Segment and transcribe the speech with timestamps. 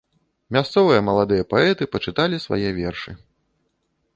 [0.55, 3.11] Мясцовыя маладыя паэты пачыталі свае вершы.